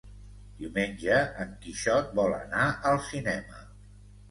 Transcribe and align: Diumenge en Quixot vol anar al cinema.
Diumenge 0.61 1.19
en 1.43 1.51
Quixot 1.67 2.11
vol 2.23 2.35
anar 2.41 2.67
al 2.95 3.01
cinema. 3.13 3.65